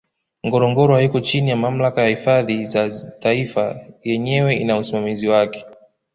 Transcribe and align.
ngorongoro 0.45 0.95
haiko 0.95 1.19
chini 1.19 1.49
ya 1.49 1.55
mamlaka 1.55 2.01
ya 2.01 2.07
hifadhi 2.07 2.65
za 2.65 2.89
taifa 3.19 3.85
yenyewe 4.03 4.55
ina 4.55 4.77
usimamizi 4.77 5.27
wake 5.27 5.65